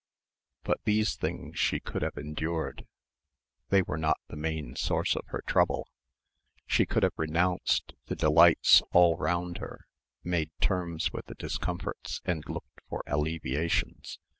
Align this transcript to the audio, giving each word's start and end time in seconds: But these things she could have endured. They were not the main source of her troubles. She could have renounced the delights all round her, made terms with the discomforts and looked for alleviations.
But 0.63 0.83
these 0.83 1.15
things 1.15 1.59
she 1.59 1.79
could 1.79 2.01
have 2.01 2.17
endured. 2.17 2.87
They 3.69 3.83
were 3.83 3.99
not 3.99 4.17
the 4.29 4.35
main 4.35 4.75
source 4.75 5.15
of 5.15 5.25
her 5.27 5.43
troubles. 5.45 5.89
She 6.65 6.87
could 6.87 7.03
have 7.03 7.13
renounced 7.17 7.93
the 8.07 8.15
delights 8.15 8.81
all 8.93 9.15
round 9.15 9.59
her, 9.59 9.85
made 10.23 10.49
terms 10.59 11.13
with 11.13 11.27
the 11.27 11.35
discomforts 11.35 12.19
and 12.25 12.43
looked 12.49 12.81
for 12.89 13.03
alleviations. 13.05 14.17